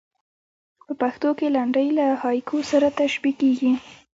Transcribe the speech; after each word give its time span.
په 0.85 0.93
پښتو 1.01 1.27
کښي 1.37 1.49
لنډۍ 1.57 1.87
له 1.97 2.05
هایکو 2.21 2.57
سره 2.71 2.87
تشبیه 2.99 3.37
کېږي. 3.41 3.71